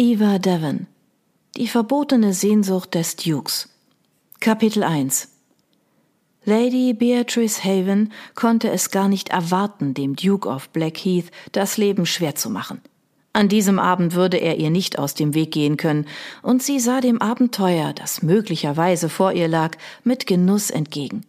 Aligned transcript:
Eva 0.00 0.38
Devon 0.38 0.86
Die 1.56 1.66
verbotene 1.66 2.32
Sehnsucht 2.32 2.94
des 2.94 3.16
Dukes 3.16 3.68
Kapitel 4.38 4.84
1 4.84 5.28
Lady 6.44 6.92
Beatrice 6.92 7.64
Haven 7.64 8.12
konnte 8.36 8.70
es 8.70 8.92
gar 8.92 9.08
nicht 9.08 9.30
erwarten, 9.30 9.94
dem 9.94 10.14
Duke 10.14 10.48
of 10.48 10.68
Blackheath 10.68 11.32
das 11.50 11.78
Leben 11.78 12.06
schwer 12.06 12.36
zu 12.36 12.48
machen. 12.48 12.80
An 13.32 13.48
diesem 13.48 13.80
Abend 13.80 14.14
würde 14.14 14.36
er 14.36 14.58
ihr 14.58 14.70
nicht 14.70 15.00
aus 15.00 15.14
dem 15.14 15.34
Weg 15.34 15.50
gehen 15.50 15.76
können, 15.76 16.06
und 16.42 16.62
sie 16.62 16.78
sah 16.78 17.00
dem 17.00 17.20
Abenteuer, 17.20 17.92
das 17.92 18.22
möglicherweise 18.22 19.08
vor 19.08 19.32
ihr 19.32 19.48
lag, 19.48 19.76
mit 20.04 20.28
Genuss 20.28 20.70
entgegen. 20.70 21.26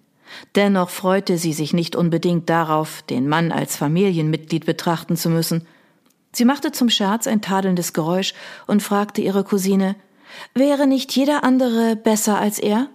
Dennoch 0.54 0.92
freute 0.92 1.40
sie 1.40 1.54
sich 1.54 1.74
nicht 1.74 1.96
unbedingt 1.96 2.52
darauf, 2.52 3.02
den 3.02 3.28
Mann 3.28 3.52
als 3.52 3.76
Familienmitglied 3.78 4.68
betrachten 4.68 5.16
zu 5.16 5.32
müssen– 5.32 5.66
Sie 6.32 6.46
machte 6.46 6.72
zum 6.72 6.90
Scherz 6.90 7.28
ein 7.28 7.42
tadelndes 7.42 7.94
Geräusch 7.94 8.34
und 8.68 8.84
fragte 8.84 9.22
ihre 9.22 9.44
Cousine, 9.44 9.96
wäre 10.54 10.88
nicht 10.88 11.16
jeder 11.16 11.44
andere 11.44 11.96
besser 11.96 12.40
als 12.40 12.60
er? 12.60 12.88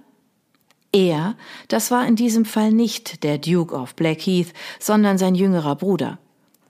Er, 0.92 1.34
das 1.66 1.90
war 1.90 2.06
in 2.06 2.14
diesem 2.14 2.44
Fall 2.44 2.70
nicht 2.70 3.24
der 3.24 3.38
Duke 3.38 3.74
of 3.74 3.96
Blackheath, 3.96 4.52
sondern 4.78 5.18
sein 5.18 5.34
jüngerer 5.34 5.74
Bruder. 5.74 6.18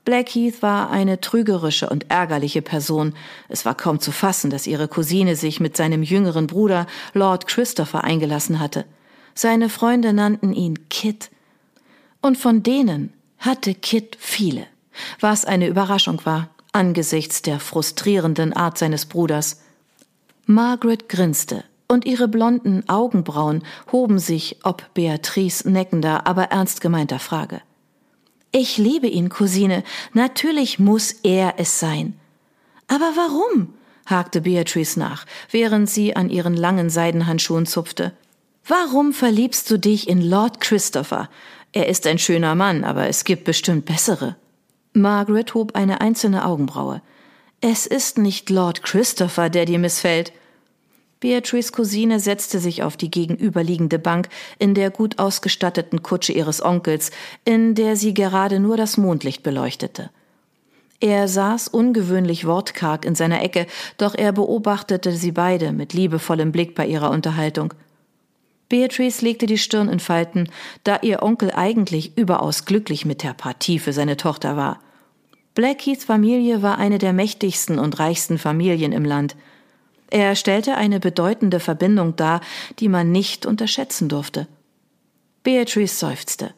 Blackheath 0.03 0.63
war 0.63 0.89
eine 0.89 1.21
trügerische 1.21 1.89
und 1.89 2.09
ärgerliche 2.09 2.63
Person. 2.63 3.13
Es 3.49 3.65
war 3.65 3.75
kaum 3.75 3.99
zu 3.99 4.11
fassen, 4.11 4.49
dass 4.49 4.67
ihre 4.67 4.87
Cousine 4.87 5.35
sich 5.35 5.59
mit 5.59 5.77
seinem 5.77 6.01
jüngeren 6.01 6.47
Bruder 6.47 6.87
Lord 7.13 7.47
Christopher 7.47 8.03
eingelassen 8.03 8.59
hatte. 8.59 8.85
Seine 9.35 9.69
Freunde 9.69 10.13
nannten 10.13 10.53
ihn 10.53 10.89
Kit. 10.89 11.29
Und 12.21 12.37
von 12.37 12.63
denen 12.63 13.13
hatte 13.37 13.75
Kit 13.75 14.17
viele, 14.19 14.65
was 15.19 15.45
eine 15.45 15.67
Überraschung 15.67 16.21
war 16.25 16.49
angesichts 16.75 17.41
der 17.41 17.59
frustrierenden 17.59 18.53
Art 18.53 18.77
seines 18.77 19.05
Bruders. 19.05 19.61
Margaret 20.45 21.09
grinste, 21.09 21.63
und 21.87 22.05
ihre 22.05 22.27
blonden 22.27 22.87
Augenbrauen 22.89 23.63
hoben 23.91 24.19
sich 24.19 24.57
ob 24.63 24.93
Beatrice 24.93 25.69
neckender, 25.69 26.27
aber 26.27 26.45
ernst 26.45 26.81
gemeinter 26.81 27.19
Frage. 27.19 27.61
Ich 28.51 28.77
liebe 28.77 29.07
ihn, 29.07 29.29
Cousine, 29.29 29.83
natürlich 30.13 30.79
muss 30.79 31.11
er 31.23 31.55
es 31.57 31.79
sein. 31.79 32.19
Aber 32.87 33.11
warum? 33.15 33.73
hakte 34.05 34.41
Beatrice 34.41 34.99
nach, 34.99 35.25
während 35.49 35.89
sie 35.89 36.15
an 36.15 36.29
ihren 36.29 36.55
langen 36.55 36.89
Seidenhandschuhen 36.89 37.65
zupfte. 37.65 38.13
Warum 38.67 39.13
verliebst 39.13 39.69
du 39.71 39.77
dich 39.77 40.07
in 40.07 40.21
Lord 40.21 40.61
Christopher? 40.61 41.29
Er 41.71 41.87
ist 41.87 42.05
ein 42.07 42.19
schöner 42.19 42.55
Mann, 42.55 42.83
aber 42.83 43.07
es 43.07 43.23
gibt 43.23 43.43
bestimmt 43.43 43.85
bessere. 43.85 44.35
Margaret 44.95 45.53
hob 45.53 45.75
eine 45.75 45.99
einzelne 46.01 46.45
Augenbraue. 46.45 47.01
Es 47.59 47.85
ist 47.85 48.17
nicht 48.17 48.49
Lord 48.49 48.81
Christopher, 48.81 49.49
der 49.49 49.65
dir 49.65 49.79
missfällt. 49.79 50.31
Beatrice 51.19 51.71
Cousine 51.71 52.19
setzte 52.19 52.59
sich 52.59 52.83
auf 52.83 52.95
die 52.95 53.11
gegenüberliegende 53.11 53.99
Bank 53.99 54.29
in 54.59 54.73
der 54.73 54.91
gut 54.91 55.19
ausgestatteten 55.19 56.01
Kutsche 56.01 56.33
ihres 56.33 56.63
Onkels, 56.63 57.11
in 57.43 57.75
der 57.75 57.95
sie 57.95 58.13
gerade 58.13 58.59
nur 58.59 58.77
das 58.77 58.97
Mondlicht 58.97 59.43
beleuchtete. 59.43 60.11
Er 61.01 61.27
saß 61.27 61.67
ungewöhnlich 61.67 62.47
wortkarg 62.47 63.05
in 63.05 63.15
seiner 63.15 63.41
Ecke, 63.43 63.67
doch 63.97 64.15
er 64.15 64.31
beobachtete 64.31 65.11
sie 65.11 65.31
beide 65.31 65.71
mit 65.71 65.93
liebevollem 65.93 66.51
Blick 66.51 66.73
bei 66.73 66.85
ihrer 66.85 67.11
Unterhaltung. 67.11 67.73
Beatrice 68.69 69.23
legte 69.23 69.45
die 69.45 69.57
Stirn 69.57 69.89
in 69.89 69.99
Falten, 69.99 70.49
da 70.83 70.99
ihr 71.01 71.21
Onkel 71.21 71.51
eigentlich 71.51 72.17
überaus 72.17 72.65
glücklich 72.65 73.05
mit 73.05 73.23
der 73.23 73.33
Partie 73.33 73.79
für 73.79 73.93
seine 73.93 74.17
Tochter 74.17 74.57
war. 74.57 74.79
Blackheaths 75.53 76.03
Familie 76.03 76.61
war 76.61 76.77
eine 76.77 76.97
der 76.97 77.13
mächtigsten 77.13 77.79
und 77.79 77.99
reichsten 77.99 78.37
Familien 78.37 78.91
im 78.91 79.05
Land. 79.05 79.35
Er 80.09 80.35
stellte 80.35 80.75
eine 80.75 80.99
bedeutende 80.99 81.59
Verbindung 81.59 82.15
dar, 82.15 82.41
die 82.79 82.89
man 82.89 83.11
nicht 83.11 83.45
unterschätzen 83.45 84.09
durfte. 84.09 84.47
Beatrice 85.43 85.97
seufzte. 85.97 86.53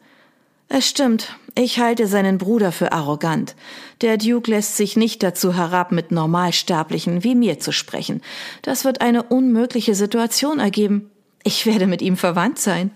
Es 0.68 0.86
stimmt, 0.86 1.36
ich 1.54 1.78
halte 1.78 2.06
seinen 2.06 2.38
Bruder 2.38 2.72
für 2.72 2.92
arrogant. 2.92 3.54
Der 4.02 4.18
Duke 4.18 4.50
lässt 4.50 4.76
sich 4.76 4.96
nicht 4.96 5.22
dazu 5.22 5.54
herab, 5.54 5.92
mit 5.92 6.10
Normalsterblichen 6.10 7.24
wie 7.24 7.34
mir 7.34 7.58
zu 7.58 7.72
sprechen. 7.72 8.20
Das 8.62 8.84
wird 8.84 9.00
eine 9.00 9.22
unmögliche 9.22 9.94
Situation 9.94 10.58
ergeben. 10.58 11.10
Ich 11.48 11.64
werde 11.64 11.86
mit 11.86 12.02
ihm 12.02 12.18
verwandt 12.18 12.58
sein. 12.58 12.90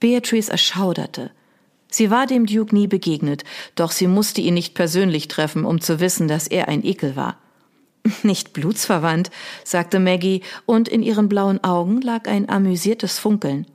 Beatrice 0.00 0.50
erschauderte. 0.50 1.30
Sie 1.88 2.10
war 2.10 2.26
dem 2.26 2.46
Duke 2.46 2.74
nie 2.74 2.88
begegnet, 2.88 3.44
doch 3.76 3.92
sie 3.92 4.08
musste 4.08 4.40
ihn 4.40 4.54
nicht 4.54 4.74
persönlich 4.74 5.28
treffen, 5.28 5.64
um 5.64 5.80
zu 5.80 6.00
wissen, 6.00 6.26
dass 6.26 6.48
er 6.48 6.66
ein 6.66 6.84
Ekel 6.84 7.14
war. 7.14 7.38
Nicht 8.24 8.54
blutsverwandt, 8.54 9.30
sagte 9.62 10.00
Maggie, 10.00 10.42
und 10.66 10.88
in 10.88 11.04
ihren 11.04 11.28
blauen 11.28 11.62
Augen 11.62 12.00
lag 12.00 12.26
ein 12.26 12.48
amüsiertes 12.48 13.20
Funkeln. 13.20 13.66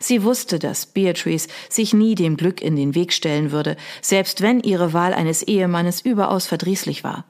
Sie 0.00 0.24
wusste, 0.24 0.58
dass 0.58 0.86
Beatrice 0.86 1.46
sich 1.68 1.94
nie 1.94 2.16
dem 2.16 2.36
Glück 2.36 2.60
in 2.60 2.74
den 2.74 2.96
Weg 2.96 3.12
stellen 3.12 3.52
würde, 3.52 3.76
selbst 4.02 4.40
wenn 4.40 4.58
ihre 4.58 4.92
Wahl 4.92 5.14
eines 5.14 5.44
Ehemannes 5.44 6.00
überaus 6.00 6.48
verdrießlich 6.48 7.04
war. 7.04 7.24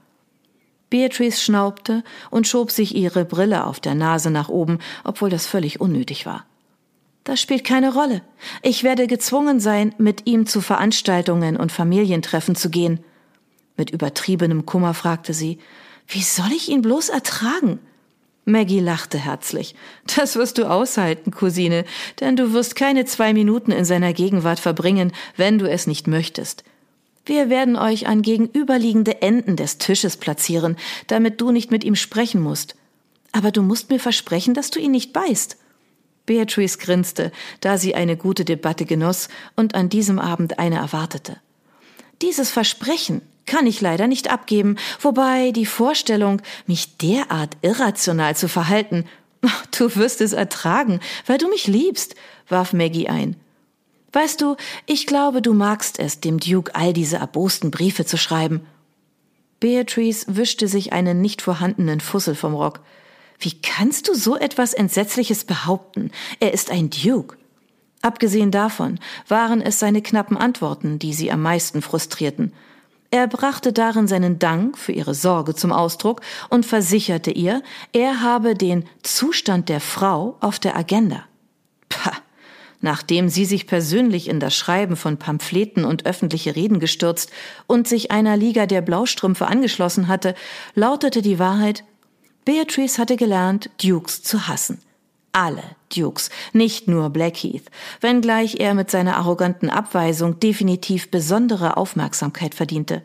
Beatrice 0.90 1.40
schnaubte 1.40 2.04
und 2.30 2.46
schob 2.46 2.70
sich 2.70 2.94
ihre 2.94 3.24
Brille 3.24 3.64
auf 3.64 3.80
der 3.80 3.94
Nase 3.94 4.30
nach 4.30 4.48
oben, 4.48 4.78
obwohl 5.04 5.30
das 5.30 5.46
völlig 5.46 5.80
unnötig 5.80 6.26
war. 6.26 6.46
Das 7.24 7.40
spielt 7.40 7.64
keine 7.64 7.92
Rolle. 7.92 8.22
Ich 8.62 8.84
werde 8.84 9.08
gezwungen 9.08 9.58
sein, 9.58 9.94
mit 9.98 10.26
ihm 10.28 10.46
zu 10.46 10.60
Veranstaltungen 10.60 11.56
und 11.56 11.72
Familientreffen 11.72 12.54
zu 12.54 12.70
gehen. 12.70 13.00
Mit 13.76 13.90
übertriebenem 13.90 14.64
Kummer 14.64 14.94
fragte 14.94 15.34
sie, 15.34 15.58
wie 16.06 16.22
soll 16.22 16.52
ich 16.54 16.68
ihn 16.68 16.82
bloß 16.82 17.08
ertragen? 17.08 17.80
Maggie 18.44 18.78
lachte 18.78 19.18
herzlich. 19.18 19.74
Das 20.16 20.36
wirst 20.36 20.58
du 20.58 20.70
aushalten, 20.70 21.32
Cousine, 21.32 21.84
denn 22.20 22.36
du 22.36 22.52
wirst 22.52 22.76
keine 22.76 23.04
zwei 23.04 23.34
Minuten 23.34 23.72
in 23.72 23.84
seiner 23.84 24.12
Gegenwart 24.12 24.60
verbringen, 24.60 25.12
wenn 25.36 25.58
du 25.58 25.68
es 25.68 25.88
nicht 25.88 26.06
möchtest. 26.06 26.62
Wir 27.26 27.50
werden 27.50 27.76
euch 27.76 28.06
an 28.06 28.22
gegenüberliegende 28.22 29.20
Enden 29.20 29.56
des 29.56 29.78
Tisches 29.78 30.16
platzieren, 30.16 30.76
damit 31.08 31.40
du 31.40 31.50
nicht 31.50 31.72
mit 31.72 31.82
ihm 31.82 31.96
sprechen 31.96 32.40
musst. 32.40 32.76
Aber 33.32 33.50
du 33.50 33.62
musst 33.62 33.90
mir 33.90 33.98
versprechen, 33.98 34.54
dass 34.54 34.70
du 34.70 34.78
ihn 34.78 34.92
nicht 34.92 35.12
beißt. 35.12 35.56
Beatrice 36.24 36.78
grinste, 36.78 37.32
da 37.60 37.78
sie 37.78 37.96
eine 37.96 38.16
gute 38.16 38.44
Debatte 38.44 38.84
genoss 38.84 39.28
und 39.56 39.74
an 39.74 39.88
diesem 39.88 40.20
Abend 40.20 40.60
eine 40.60 40.76
erwartete. 40.76 41.36
Dieses 42.22 42.50
Versprechen 42.50 43.22
kann 43.44 43.66
ich 43.66 43.80
leider 43.80 44.06
nicht 44.06 44.30
abgeben, 44.30 44.76
wobei 45.00 45.50
die 45.50 45.66
Vorstellung, 45.66 46.42
mich 46.66 46.96
derart 46.96 47.56
irrational 47.62 48.36
zu 48.36 48.48
verhalten, 48.48 49.04
du 49.78 49.96
wirst 49.96 50.20
es 50.20 50.32
ertragen, 50.32 51.00
weil 51.26 51.38
du 51.38 51.48
mich 51.48 51.66
liebst, 51.66 52.14
warf 52.48 52.72
Maggie 52.72 53.08
ein. 53.08 53.36
Weißt 54.12 54.40
du, 54.40 54.56
ich 54.86 55.06
glaube, 55.06 55.42
du 55.42 55.52
magst 55.52 55.98
es, 55.98 56.20
dem 56.20 56.38
Duke 56.38 56.74
all 56.74 56.92
diese 56.92 57.16
erbosten 57.16 57.70
Briefe 57.70 58.06
zu 58.06 58.16
schreiben. 58.16 58.66
Beatrice 59.60 60.26
wischte 60.28 60.68
sich 60.68 60.92
einen 60.92 61.20
nicht 61.20 61.42
vorhandenen 61.42 62.00
Fussel 62.00 62.34
vom 62.34 62.54
Rock. 62.54 62.80
Wie 63.38 63.60
kannst 63.60 64.08
du 64.08 64.14
so 64.14 64.36
etwas 64.36 64.74
Entsetzliches 64.74 65.44
behaupten? 65.44 66.10
Er 66.40 66.54
ist 66.54 66.70
ein 66.70 66.90
Duke. 66.90 67.36
Abgesehen 68.02 68.50
davon 68.50 69.00
waren 69.28 69.60
es 69.60 69.78
seine 69.78 70.02
knappen 70.02 70.36
Antworten, 70.36 70.98
die 70.98 71.12
sie 71.12 71.32
am 71.32 71.42
meisten 71.42 71.82
frustrierten. 71.82 72.52
Er 73.10 73.26
brachte 73.26 73.72
darin 73.72 74.08
seinen 74.08 74.38
Dank 74.38 74.76
für 74.78 74.92
ihre 74.92 75.14
Sorge 75.14 75.54
zum 75.54 75.72
Ausdruck 75.72 76.20
und 76.50 76.66
versicherte 76.66 77.30
ihr, 77.30 77.62
er 77.92 78.20
habe 78.20 78.54
den 78.54 78.84
Zustand 79.02 79.68
der 79.68 79.80
Frau 79.80 80.36
auf 80.40 80.58
der 80.58 80.76
Agenda. 80.76 81.24
Pah. 81.88 82.12
Nachdem 82.86 83.28
sie 83.28 83.46
sich 83.46 83.66
persönlich 83.66 84.28
in 84.28 84.38
das 84.38 84.54
Schreiben 84.54 84.94
von 84.94 85.16
Pamphleten 85.16 85.84
und 85.84 86.06
öffentliche 86.06 86.54
Reden 86.54 86.78
gestürzt 86.78 87.32
und 87.66 87.88
sich 87.88 88.12
einer 88.12 88.36
Liga 88.36 88.66
der 88.66 88.80
Blaustrümpfe 88.80 89.48
angeschlossen 89.48 90.06
hatte, 90.06 90.36
lautete 90.76 91.20
die 91.20 91.40
Wahrheit, 91.40 91.82
Beatrice 92.44 92.98
hatte 92.98 93.16
gelernt, 93.16 93.70
Dukes 93.82 94.22
zu 94.22 94.46
hassen. 94.46 94.78
Alle 95.32 95.64
Dukes, 95.92 96.30
nicht 96.52 96.86
nur 96.86 97.10
Blackheath, 97.10 97.64
wenngleich 98.00 98.60
er 98.60 98.74
mit 98.74 98.88
seiner 98.88 99.16
arroganten 99.16 99.68
Abweisung 99.68 100.38
definitiv 100.38 101.10
besondere 101.10 101.76
Aufmerksamkeit 101.76 102.54
verdiente. 102.54 103.02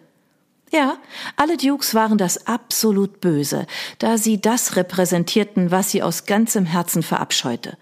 Ja, 0.71 0.97
alle 1.38 1.57
Dukes 1.57 1.95
waren 1.95 2.19
das 2.19 2.45
absolut 2.45 3.19
Böse, 3.19 3.65
da 3.97 4.19
sie 4.19 4.39
das 4.39 4.75
repräsentierten, 4.75 5.71
was 5.71 5.89
sie 5.89 6.03
aus 6.03 6.27
ganzem 6.27 6.67
Herzen 6.67 7.01
verabscheute. 7.01 7.79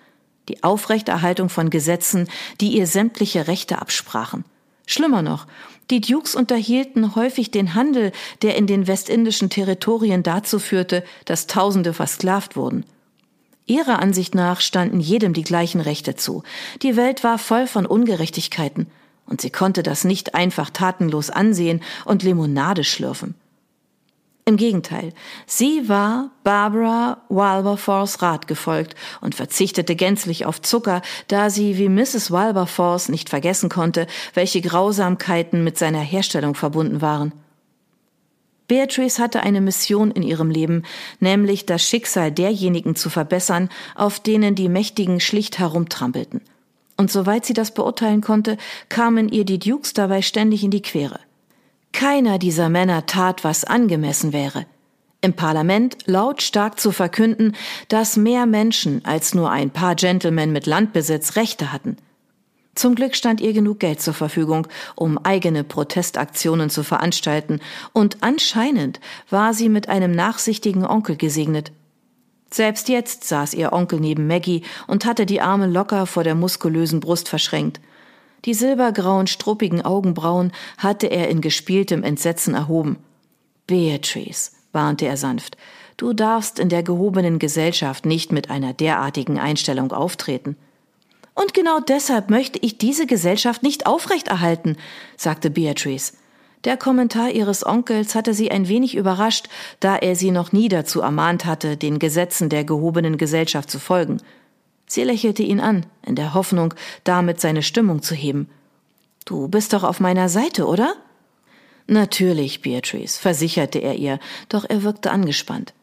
Die 0.49 0.63
Aufrechterhaltung 0.63 1.47
von 1.47 1.69
Gesetzen, 1.69 2.27
die 2.59 2.75
ihr 2.75 2.87
sämtliche 2.87 3.47
Rechte 3.47 3.79
absprachen. 3.79 4.43
Schlimmer 4.87 5.21
noch, 5.21 5.45
die 5.91 6.01
Dukes 6.01 6.33
unterhielten 6.33 7.15
häufig 7.15 7.51
den 7.51 7.75
Handel, 7.75 8.11
der 8.41 8.55
in 8.55 8.65
den 8.65 8.87
westindischen 8.87 9.51
Territorien 9.51 10.23
dazu 10.23 10.57
führte, 10.57 11.03
dass 11.25 11.45
Tausende 11.45 11.93
versklavt 11.93 12.55
wurden. 12.55 12.83
Ihrer 13.67 13.99
Ansicht 13.99 14.33
nach 14.33 14.61
standen 14.61 14.99
jedem 14.99 15.33
die 15.33 15.43
gleichen 15.43 15.81
Rechte 15.81 16.15
zu. 16.15 16.41
Die 16.81 16.95
Welt 16.95 17.23
war 17.23 17.37
voll 17.37 17.67
von 17.67 17.85
Ungerechtigkeiten, 17.85 18.87
und 19.27 19.41
sie 19.41 19.51
konnte 19.51 19.83
das 19.83 20.03
nicht 20.03 20.33
einfach 20.33 20.71
tatenlos 20.71 21.29
ansehen 21.29 21.83
und 22.05 22.23
Limonade 22.23 22.83
schlürfen. 22.83 23.35
Im 24.49 24.57
Gegenteil, 24.57 25.13
sie 25.45 25.89
war 25.89 26.31
Barbara 26.43 27.21
Wilberforce 27.29 28.19
Rat 28.23 28.47
gefolgt 28.47 28.95
und 29.21 29.35
verzichtete 29.35 29.95
gänzlich 29.95 30.47
auf 30.47 30.59
Zucker, 30.59 31.03
da 31.27 31.51
sie 31.51 31.77
wie 31.77 31.87
Mrs. 31.87 32.31
Wilberforce 32.31 33.09
nicht 33.09 33.29
vergessen 33.29 33.69
konnte, 33.69 34.07
welche 34.33 34.61
Grausamkeiten 34.61 35.63
mit 35.63 35.77
seiner 35.77 35.99
Herstellung 35.99 36.55
verbunden 36.55 36.99
waren. 36.99 37.31
Beatrice 38.67 39.19
hatte 39.19 39.41
eine 39.41 39.61
Mission 39.61 40.09
in 40.09 40.23
ihrem 40.23 40.49
Leben, 40.49 40.81
nämlich 41.19 41.67
das 41.67 41.83
Schicksal 41.83 42.31
derjenigen 42.31 42.95
zu 42.95 43.11
verbessern, 43.11 43.69
auf 43.93 44.19
denen 44.19 44.55
die 44.55 44.67
Mächtigen 44.67 45.19
schlicht 45.19 45.59
herumtrampelten. 45.59 46.41
Und 46.97 47.11
soweit 47.11 47.45
sie 47.45 47.53
das 47.53 47.71
beurteilen 47.75 48.21
konnte, 48.21 48.57
kamen 48.89 49.29
ihr 49.29 49.45
die 49.45 49.59
Dukes 49.59 49.93
dabei 49.93 50.23
ständig 50.23 50.63
in 50.63 50.71
die 50.71 50.81
Quere. 50.81 51.19
Keiner 51.91 52.39
dieser 52.39 52.69
Männer 52.69 53.05
tat, 53.05 53.43
was 53.43 53.63
angemessen 53.63 54.33
wäre. 54.33 54.65
Im 55.21 55.33
Parlament 55.33 55.97
lautstark 56.05 56.79
zu 56.79 56.91
verkünden, 56.91 57.55
dass 57.89 58.15
mehr 58.15 58.45
Menschen 58.45 59.03
als 59.03 59.33
nur 59.33 59.51
ein 59.51 59.69
paar 59.69 59.95
Gentlemen 59.95 60.53
mit 60.53 60.65
Landbesitz 60.65 61.35
Rechte 61.35 61.73
hatten. 61.73 61.97
Zum 62.73 62.95
Glück 62.95 63.15
stand 63.17 63.41
ihr 63.41 63.51
genug 63.51 63.81
Geld 63.81 64.01
zur 64.01 64.13
Verfügung, 64.13 64.67
um 64.95 65.17
eigene 65.17 65.65
Protestaktionen 65.65 66.69
zu 66.69 66.83
veranstalten, 66.83 67.59
und 67.91 68.17
anscheinend 68.21 69.01
war 69.29 69.53
sie 69.53 69.67
mit 69.67 69.89
einem 69.89 70.11
nachsichtigen 70.11 70.85
Onkel 70.85 71.17
gesegnet. 71.17 71.73
Selbst 72.51 72.87
jetzt 72.87 73.25
saß 73.25 73.53
ihr 73.53 73.73
Onkel 73.73 73.99
neben 73.99 74.27
Maggie 74.27 74.63
und 74.87 75.05
hatte 75.05 75.25
die 75.25 75.41
Arme 75.41 75.67
locker 75.67 76.05
vor 76.05 76.23
der 76.23 76.35
muskulösen 76.35 77.01
Brust 77.01 77.27
verschränkt. 77.27 77.81
Die 78.45 78.53
silbergrauen, 78.53 79.27
struppigen 79.27 79.81
Augenbrauen 79.83 80.51
hatte 80.77 81.07
er 81.07 81.29
in 81.29 81.41
gespieltem 81.41 82.03
Entsetzen 82.03 82.53
erhoben. 82.53 82.97
Beatrice, 83.67 84.51
warnte 84.71 85.05
er 85.05 85.17
sanft, 85.17 85.57
du 85.97 86.13
darfst 86.13 86.59
in 86.59 86.69
der 86.69 86.83
gehobenen 86.83 87.39
Gesellschaft 87.39 88.05
nicht 88.05 88.31
mit 88.31 88.49
einer 88.49 88.73
derartigen 88.73 89.39
Einstellung 89.39 89.91
auftreten. 89.91 90.55
Und 91.35 91.53
genau 91.53 91.79
deshalb 91.79 92.29
möchte 92.29 92.59
ich 92.59 92.77
diese 92.77 93.05
Gesellschaft 93.05 93.63
nicht 93.63 93.85
aufrechterhalten, 93.85 94.75
sagte 95.15 95.49
Beatrice. 95.49 96.13
Der 96.65 96.75
Kommentar 96.75 97.29
ihres 97.29 97.65
Onkels 97.65 98.15
hatte 98.15 98.33
sie 98.33 98.51
ein 98.51 98.67
wenig 98.67 98.95
überrascht, 98.95 99.47
da 99.79 99.95
er 99.95 100.17
sie 100.17 100.31
noch 100.31 100.51
nie 100.51 100.67
dazu 100.67 100.99
ermahnt 100.99 101.45
hatte, 101.45 101.77
den 101.77 101.99
Gesetzen 101.99 102.49
der 102.49 102.65
gehobenen 102.65 103.17
Gesellschaft 103.17 103.71
zu 103.71 103.79
folgen. 103.79 104.17
Sie 104.89 105.03
lächelte 105.03 105.43
ihn 105.43 105.59
an, 105.59 105.85
in 106.03 106.15
der 106.15 106.33
Hoffnung, 106.33 106.73
damit 107.03 107.39
seine 107.39 107.61
Stimmung 107.61 108.01
zu 108.01 108.15
heben. 108.15 108.49
Du 109.23 109.47
bist 109.47 109.73
doch 109.73 109.83
auf 109.83 109.99
meiner 109.99 110.29
Seite, 110.29 110.65
oder? 110.65 110.95
Natürlich, 111.85 112.63
Beatrice, 112.63 113.19
versicherte 113.19 113.77
er 113.77 113.95
ihr, 113.95 114.19
doch 114.49 114.65
er 114.67 114.81
wirkte 114.81 115.11
angespannt. 115.11 115.75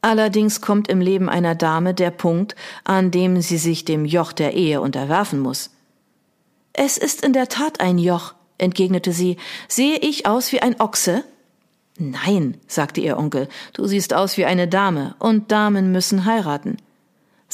Allerdings 0.00 0.60
kommt 0.60 0.88
im 0.88 1.00
Leben 1.00 1.28
einer 1.28 1.56
Dame 1.56 1.92
der 1.92 2.12
Punkt, 2.12 2.54
an 2.84 3.10
dem 3.10 3.40
sie 3.40 3.58
sich 3.58 3.84
dem 3.84 4.04
Joch 4.04 4.32
der 4.32 4.54
Ehe 4.54 4.80
unterwerfen 4.80 5.40
muss. 5.40 5.70
Es 6.72 6.98
ist 6.98 7.24
in 7.24 7.32
der 7.32 7.48
Tat 7.48 7.80
ein 7.80 7.98
Joch, 7.98 8.34
entgegnete 8.58 9.12
sie. 9.12 9.38
Sehe 9.66 9.98
ich 9.98 10.26
aus 10.26 10.52
wie 10.52 10.60
ein 10.60 10.80
Ochse? 10.80 11.24
Nein, 11.98 12.58
sagte 12.68 13.00
ihr 13.00 13.18
Onkel, 13.18 13.48
du 13.72 13.86
siehst 13.86 14.14
aus 14.14 14.36
wie 14.36 14.44
eine 14.44 14.68
Dame, 14.68 15.16
und 15.18 15.50
Damen 15.50 15.90
müssen 15.90 16.24
heiraten. 16.24 16.76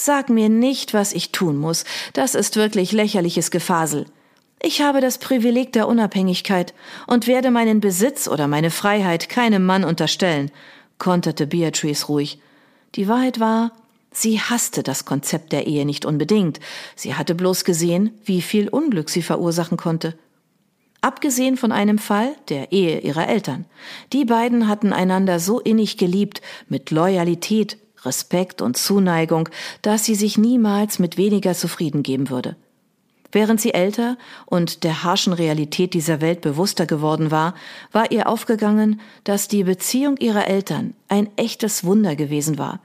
Sag 0.00 0.30
mir 0.30 0.48
nicht, 0.48 0.94
was 0.94 1.12
ich 1.12 1.32
tun 1.32 1.56
muss. 1.56 1.84
Das 2.12 2.36
ist 2.36 2.54
wirklich 2.54 2.92
lächerliches 2.92 3.50
Gefasel. 3.50 4.06
Ich 4.62 4.80
habe 4.80 5.00
das 5.00 5.18
Privileg 5.18 5.72
der 5.72 5.88
Unabhängigkeit 5.88 6.72
und 7.08 7.26
werde 7.26 7.50
meinen 7.50 7.80
Besitz 7.80 8.28
oder 8.28 8.46
meine 8.46 8.70
Freiheit 8.70 9.28
keinem 9.28 9.66
Mann 9.66 9.82
unterstellen, 9.82 10.52
konterte 10.98 11.48
Beatrice 11.48 12.06
ruhig. 12.06 12.38
Die 12.94 13.08
Wahrheit 13.08 13.40
war, 13.40 13.72
sie 14.12 14.38
hasste 14.38 14.84
das 14.84 15.04
Konzept 15.04 15.50
der 15.50 15.66
Ehe 15.66 15.84
nicht 15.84 16.04
unbedingt. 16.04 16.60
Sie 16.94 17.16
hatte 17.16 17.34
bloß 17.34 17.64
gesehen, 17.64 18.12
wie 18.24 18.40
viel 18.40 18.68
Unglück 18.68 19.10
sie 19.10 19.22
verursachen 19.22 19.78
konnte. 19.78 20.16
Abgesehen 21.00 21.56
von 21.56 21.72
einem 21.72 21.98
Fall, 21.98 22.36
der 22.50 22.70
Ehe 22.70 23.00
ihrer 23.00 23.26
Eltern. 23.26 23.64
Die 24.12 24.24
beiden 24.24 24.68
hatten 24.68 24.92
einander 24.92 25.40
so 25.40 25.58
innig 25.58 25.96
geliebt, 25.96 26.40
mit 26.68 26.92
Loyalität, 26.92 27.78
Respekt 28.04 28.62
und 28.62 28.76
Zuneigung, 28.76 29.48
dass 29.82 30.04
sie 30.04 30.14
sich 30.14 30.38
niemals 30.38 30.98
mit 30.98 31.16
weniger 31.16 31.54
zufrieden 31.54 32.02
geben 32.02 32.30
würde. 32.30 32.56
Während 33.30 33.60
sie 33.60 33.74
älter 33.74 34.16
und 34.46 34.84
der 34.84 35.04
harschen 35.04 35.34
Realität 35.34 35.92
dieser 35.92 36.20
Welt 36.22 36.40
bewusster 36.40 36.86
geworden 36.86 37.30
war, 37.30 37.54
war 37.92 38.10
ihr 38.10 38.26
aufgegangen, 38.26 39.00
dass 39.24 39.48
die 39.48 39.64
Beziehung 39.64 40.16
ihrer 40.16 40.46
Eltern 40.46 40.94
ein 41.08 41.28
echtes 41.36 41.84
Wunder 41.84 42.16
gewesen 42.16 42.56
war. 42.56 42.80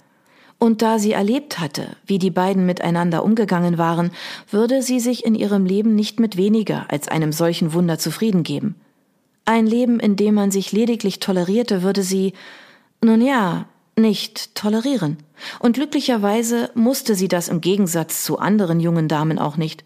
Und 0.59 0.81
da 0.81 0.99
sie 0.99 1.13
erlebt 1.13 1.59
hatte, 1.59 1.95
wie 2.05 2.19
die 2.19 2.29
beiden 2.29 2.65
miteinander 2.65 3.23
umgegangen 3.23 3.77
waren, 3.77 4.11
würde 4.49 4.81
sie 4.81 4.99
sich 4.99 5.25
in 5.25 5.35
ihrem 5.35 5.65
Leben 5.65 5.95
nicht 5.95 6.19
mit 6.19 6.37
weniger 6.37 6.85
als 6.89 7.07
einem 7.07 7.31
solchen 7.31 7.73
Wunder 7.73 7.97
zufrieden 7.97 8.43
geben. 8.43 8.75
Ein 9.45 9.67
Leben, 9.67 9.99
in 9.99 10.15
dem 10.15 10.35
man 10.35 10.51
sich 10.51 10.71
lediglich 10.71 11.19
tolerierte, 11.19 11.83
würde 11.83 12.03
sie, 12.03 12.33
nun 13.01 13.19
ja, 13.19 13.65
nicht 13.95 14.55
tolerieren. 14.55 15.17
Und 15.59 15.73
glücklicherweise 15.73 16.71
musste 16.73 17.15
sie 17.15 17.27
das 17.27 17.47
im 17.47 17.61
Gegensatz 17.61 18.23
zu 18.23 18.39
anderen 18.39 18.79
jungen 18.79 19.07
Damen 19.07 19.39
auch 19.39 19.57
nicht. 19.57 19.83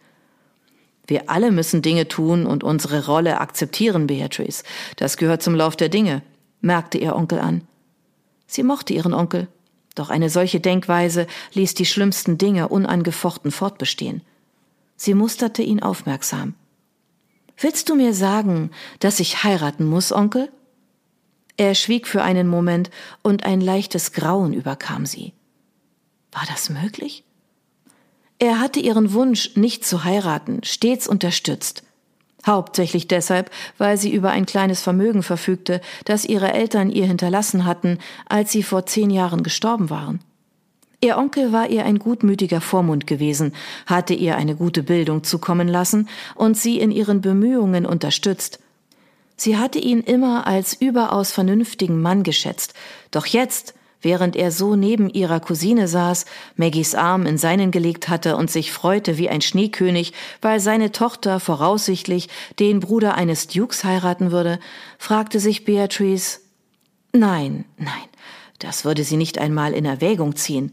Wir 1.07 1.29
alle 1.29 1.51
müssen 1.51 1.81
Dinge 1.81 2.07
tun 2.07 2.45
und 2.45 2.63
unsere 2.63 3.05
Rolle 3.05 3.39
akzeptieren, 3.39 4.07
Beatrice. 4.07 4.63
Das 4.97 5.17
gehört 5.17 5.41
zum 5.41 5.55
Lauf 5.55 5.75
der 5.75 5.89
Dinge, 5.89 6.21
merkte 6.61 6.97
ihr 6.97 7.15
Onkel 7.15 7.39
an. 7.39 7.61
Sie 8.45 8.63
mochte 8.63 8.93
ihren 8.93 9.13
Onkel, 9.13 9.47
doch 9.95 10.09
eine 10.09 10.29
solche 10.29 10.59
Denkweise 10.59 11.27
ließ 11.53 11.73
die 11.73 11.85
schlimmsten 11.85 12.37
Dinge 12.37 12.67
unangefochten 12.67 13.51
fortbestehen. 13.51 14.21
Sie 14.95 15.13
musterte 15.13 15.63
ihn 15.63 15.81
aufmerksam. 15.81 16.55
Willst 17.57 17.89
du 17.89 17.95
mir 17.95 18.13
sagen, 18.13 18.69
dass 18.99 19.19
ich 19.19 19.43
heiraten 19.43 19.85
muss, 19.85 20.11
Onkel? 20.11 20.49
Er 21.57 21.73
schwieg 21.73 22.07
für 22.07 22.21
einen 22.21 22.47
Moment 22.47 22.91
und 23.23 23.43
ein 23.43 23.61
leichtes 23.61 24.13
Grauen 24.13 24.53
überkam 24.53 25.05
sie. 25.07 25.33
War 26.31 26.43
das 26.47 26.69
möglich? 26.69 27.23
Er 28.39 28.59
hatte 28.59 28.79
ihren 28.79 29.13
Wunsch, 29.13 29.55
nicht 29.55 29.83
zu 29.83 30.03
heiraten, 30.03 30.61
stets 30.63 31.07
unterstützt. 31.07 31.81
Hauptsächlich 32.45 33.07
deshalb, 33.07 33.49
weil 33.79 33.97
sie 33.97 34.13
über 34.13 34.29
ein 34.29 34.45
kleines 34.45 34.81
Vermögen 34.81 35.23
verfügte, 35.23 35.81
das 36.05 36.23
ihre 36.23 36.53
Eltern 36.53 36.91
ihr 36.91 37.07
hinterlassen 37.07 37.65
hatten, 37.65 37.97
als 38.29 38.51
sie 38.51 38.61
vor 38.61 38.85
zehn 38.85 39.09
Jahren 39.09 39.41
gestorben 39.41 39.89
waren. 39.89 40.19
Ihr 41.01 41.17
Onkel 41.17 41.51
war 41.51 41.69
ihr 41.69 41.85
ein 41.85 41.99
gutmütiger 41.99 42.61
Vormund 42.61 43.07
gewesen, 43.07 43.53
hatte 43.85 44.13
ihr 44.13 44.35
eine 44.35 44.55
gute 44.55 44.83
Bildung 44.83 45.23
zukommen 45.23 45.67
lassen 45.67 46.07
und 46.35 46.57
sie 46.57 46.79
in 46.79 46.91
ihren 46.91 47.21
Bemühungen 47.21 47.85
unterstützt, 47.85 48.59
Sie 49.37 49.55
hatte 49.55 49.77
ihn 49.77 50.01
immer 50.01 50.47
als 50.47 50.73
überaus 50.73 51.31
vernünftigen 51.31 52.01
Mann 52.01 52.23
geschätzt, 52.23 52.73
doch 53.11 53.27
jetzt, 53.27 53.75
während 54.01 54.35
er 54.35 54.51
so 54.51 54.75
neben 54.75 55.09
ihrer 55.09 55.39
Cousine 55.39 55.87
saß, 55.87 56.25
Maggies 56.55 56.95
Arm 56.95 57.25
in 57.27 57.37
seinen 57.37 57.71
gelegt 57.71 58.09
hatte 58.09 58.35
und 58.35 58.49
sich 58.49 58.71
freute 58.71 59.17
wie 59.17 59.29
ein 59.29 59.41
Schneekönig, 59.41 60.13
weil 60.41 60.59
seine 60.59 60.91
Tochter 60.91 61.39
voraussichtlich 61.39 62.29
den 62.59 62.79
Bruder 62.79 63.15
eines 63.15 63.47
Dukes 63.47 63.83
heiraten 63.83 64.31
würde, 64.31 64.59
fragte 64.97 65.39
sich 65.39 65.65
Beatrice 65.65 66.39
Nein, 67.13 67.65
nein, 67.77 68.09
das 68.59 68.85
würde 68.85 69.03
sie 69.03 69.17
nicht 69.17 69.37
einmal 69.37 69.73
in 69.73 69.85
Erwägung 69.85 70.35
ziehen. 70.35 70.71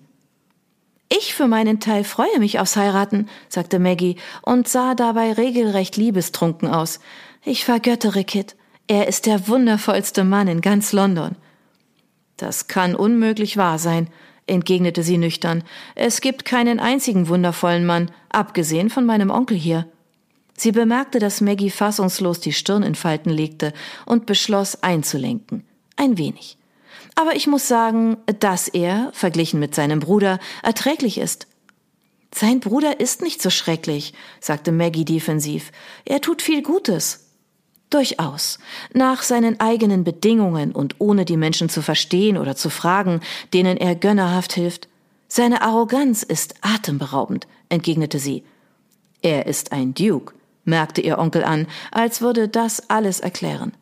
Ich 1.08 1.34
für 1.34 1.46
meinen 1.46 1.80
Teil 1.80 2.04
freue 2.04 2.38
mich 2.38 2.58
aufs 2.58 2.76
Heiraten, 2.76 3.28
sagte 3.48 3.78
Maggie 3.78 4.16
und 4.42 4.68
sah 4.68 4.94
dabei 4.94 5.32
regelrecht 5.32 5.96
liebestrunken 5.96 6.68
aus. 6.68 7.00
Ich 7.44 7.64
vergöttere 7.64 8.24
Kit. 8.24 8.56
Er 8.86 9.08
ist 9.08 9.26
der 9.26 9.48
wundervollste 9.48 10.24
Mann 10.24 10.48
in 10.48 10.60
ganz 10.60 10.92
London. 10.92 11.36
Das 12.36 12.66
kann 12.66 12.94
unmöglich 12.94 13.56
wahr 13.56 13.78
sein, 13.78 14.08
entgegnete 14.46 15.02
sie 15.02 15.18
nüchtern. 15.18 15.62
Es 15.94 16.20
gibt 16.20 16.44
keinen 16.44 16.80
einzigen 16.80 17.28
wundervollen 17.28 17.86
Mann, 17.86 18.10
abgesehen 18.30 18.90
von 18.90 19.06
meinem 19.06 19.30
Onkel 19.30 19.56
hier. 19.56 19.86
Sie 20.56 20.72
bemerkte, 20.72 21.18
dass 21.18 21.40
Maggie 21.40 21.70
fassungslos 21.70 22.40
die 22.40 22.52
Stirn 22.52 22.82
in 22.82 22.94
Falten 22.94 23.30
legte 23.30 23.72
und 24.06 24.26
beschloss 24.26 24.82
einzulenken. 24.82 25.64
Ein 25.96 26.18
wenig. 26.18 26.56
Aber 27.14 27.36
ich 27.36 27.46
muss 27.46 27.68
sagen, 27.68 28.16
dass 28.40 28.68
er, 28.68 29.10
verglichen 29.12 29.60
mit 29.60 29.74
seinem 29.74 30.00
Bruder, 30.00 30.38
erträglich 30.62 31.18
ist. 31.18 31.46
Sein 32.34 32.58
Bruder 32.58 32.98
ist 32.98 33.22
nicht 33.22 33.40
so 33.40 33.50
schrecklich, 33.50 34.12
sagte 34.40 34.72
Maggie 34.72 35.04
defensiv. 35.04 35.70
Er 36.04 36.20
tut 36.20 36.42
viel 36.42 36.62
Gutes. 36.62 37.20
Durchaus. 37.90 38.58
Nach 38.92 39.22
seinen 39.22 39.60
eigenen 39.60 40.02
Bedingungen 40.02 40.72
und 40.72 40.96
ohne 40.98 41.24
die 41.24 41.36
Menschen 41.36 41.68
zu 41.68 41.80
verstehen 41.80 42.36
oder 42.36 42.56
zu 42.56 42.70
fragen, 42.70 43.20
denen 43.52 43.76
er 43.76 43.94
gönnerhaft 43.94 44.52
hilft. 44.52 44.88
Seine 45.28 45.62
Arroganz 45.62 46.24
ist 46.24 46.56
atemberaubend, 46.60 47.46
entgegnete 47.68 48.18
sie. 48.18 48.42
Er 49.22 49.46
ist 49.46 49.70
ein 49.70 49.94
Duke, 49.94 50.34
merkte 50.64 51.00
ihr 51.00 51.18
Onkel 51.18 51.44
an, 51.44 51.68
als 51.92 52.20
würde 52.20 52.48
das 52.48 52.90
alles 52.90 53.20
erklären. 53.20 53.72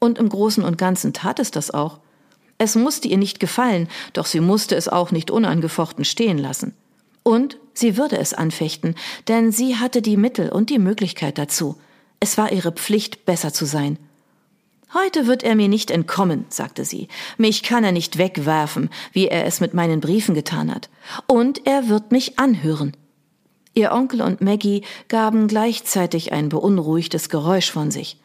Und 0.00 0.18
im 0.18 0.28
Großen 0.28 0.64
und 0.64 0.76
Ganzen 0.76 1.12
tat 1.12 1.38
es 1.38 1.52
das 1.52 1.70
auch. 1.70 2.00
Es 2.58 2.74
musste 2.74 3.08
ihr 3.08 3.18
nicht 3.18 3.40
gefallen, 3.40 3.88
doch 4.12 4.26
sie 4.26 4.40
musste 4.40 4.76
es 4.76 4.88
auch 4.88 5.10
nicht 5.10 5.30
unangefochten 5.30 6.04
stehen 6.04 6.38
lassen. 6.38 6.74
Und 7.22 7.58
sie 7.74 7.96
würde 7.96 8.18
es 8.18 8.32
anfechten, 8.32 8.94
denn 9.28 9.52
sie 9.52 9.76
hatte 9.76 10.00
die 10.00 10.16
Mittel 10.16 10.48
und 10.48 10.70
die 10.70 10.78
Möglichkeit 10.78 11.38
dazu. 11.38 11.76
Es 12.20 12.38
war 12.38 12.52
ihre 12.52 12.72
Pflicht, 12.72 13.26
besser 13.26 13.52
zu 13.52 13.66
sein. 13.66 13.98
Heute 14.94 15.26
wird 15.26 15.42
er 15.42 15.56
mir 15.56 15.68
nicht 15.68 15.90
entkommen, 15.90 16.46
sagte 16.48 16.84
sie. 16.84 17.08
Mich 17.36 17.62
kann 17.62 17.84
er 17.84 17.92
nicht 17.92 18.18
wegwerfen, 18.18 18.88
wie 19.12 19.28
er 19.28 19.44
es 19.44 19.60
mit 19.60 19.74
meinen 19.74 20.00
Briefen 20.00 20.34
getan 20.34 20.72
hat. 20.74 20.88
Und 21.26 21.66
er 21.66 21.88
wird 21.88 22.12
mich 22.12 22.38
anhören. 22.38 22.96
Ihr 23.74 23.92
Onkel 23.92 24.22
und 24.22 24.40
Maggie 24.40 24.84
gaben 25.08 25.48
gleichzeitig 25.48 26.32
ein 26.32 26.48
beunruhigtes 26.48 27.28
Geräusch 27.28 27.70
von 27.70 27.90
sich. 27.90 28.18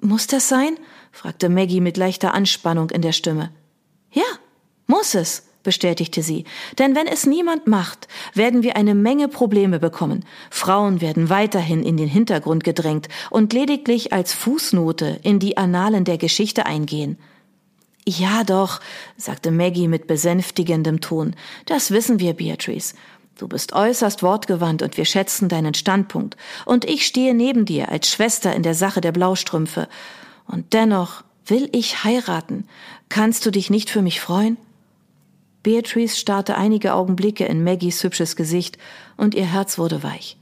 Muss 0.00 0.26
das 0.26 0.48
sein? 0.48 0.78
fragte 1.12 1.48
Maggie 1.48 1.80
mit 1.80 1.96
leichter 1.96 2.34
Anspannung 2.34 2.90
in 2.90 3.02
der 3.02 3.12
Stimme. 3.12 3.50
Ja, 4.12 4.24
muss 4.86 5.14
es, 5.14 5.44
bestätigte 5.62 6.22
sie. 6.22 6.44
Denn 6.78 6.94
wenn 6.94 7.06
es 7.06 7.26
niemand 7.26 7.66
macht, 7.66 8.08
werden 8.32 8.62
wir 8.62 8.76
eine 8.76 8.94
Menge 8.94 9.28
Probleme 9.28 9.78
bekommen. 9.78 10.24
Frauen 10.50 11.00
werden 11.00 11.28
weiterhin 11.28 11.82
in 11.82 11.96
den 11.96 12.08
Hintergrund 12.08 12.64
gedrängt 12.64 13.08
und 13.30 13.52
lediglich 13.52 14.12
als 14.12 14.32
Fußnote 14.32 15.20
in 15.22 15.38
die 15.40 15.56
Annalen 15.56 16.04
der 16.04 16.18
Geschichte 16.18 16.66
eingehen. 16.66 17.18
Ja 18.06 18.44
doch, 18.44 18.80
sagte 19.18 19.50
Maggie 19.50 19.88
mit 19.88 20.06
besänftigendem 20.06 21.02
Ton. 21.02 21.36
Das 21.66 21.90
wissen 21.90 22.20
wir, 22.20 22.32
Beatrice. 22.32 22.94
Du 23.38 23.46
bist 23.46 23.72
äußerst 23.72 24.24
wortgewandt 24.24 24.82
und 24.82 24.96
wir 24.96 25.04
schätzen 25.04 25.48
deinen 25.48 25.72
Standpunkt. 25.72 26.36
Und 26.66 26.84
ich 26.84 27.06
stehe 27.06 27.34
neben 27.34 27.64
dir 27.64 27.88
als 27.88 28.10
Schwester 28.10 28.54
in 28.54 28.64
der 28.64 28.74
Sache 28.74 29.00
der 29.00 29.12
Blaustrümpfe. 29.12 29.88
Und 30.46 30.72
dennoch 30.72 31.22
will 31.46 31.68
ich 31.72 32.02
heiraten. 32.02 32.66
Kannst 33.08 33.46
du 33.46 33.52
dich 33.52 33.70
nicht 33.70 33.90
für 33.90 34.02
mich 34.02 34.20
freuen? 34.20 34.56
Beatrice 35.62 36.16
starrte 36.16 36.56
einige 36.56 36.94
Augenblicke 36.94 37.44
in 37.44 37.62
Maggies 37.62 38.02
hübsches 38.02 38.34
Gesicht 38.34 38.76
und 39.16 39.36
ihr 39.36 39.46
Herz 39.46 39.78
wurde 39.78 40.02
weich. 40.02 40.36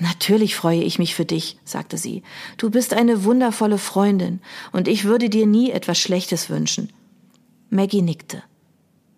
Natürlich 0.00 0.56
freue 0.56 0.82
ich 0.82 0.98
mich 0.98 1.14
für 1.14 1.24
dich, 1.24 1.58
sagte 1.64 1.98
sie. 1.98 2.24
Du 2.56 2.70
bist 2.70 2.94
eine 2.94 3.22
wundervolle 3.22 3.78
Freundin 3.78 4.40
und 4.72 4.88
ich 4.88 5.04
würde 5.04 5.28
dir 5.28 5.46
nie 5.46 5.70
etwas 5.70 5.98
Schlechtes 5.98 6.50
wünschen. 6.50 6.92
Maggie 7.70 8.02
nickte. 8.02 8.42